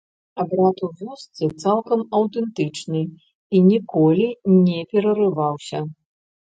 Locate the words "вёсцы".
1.01-1.49